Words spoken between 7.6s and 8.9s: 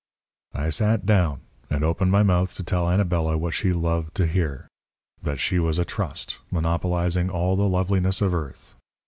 loveliness of earth.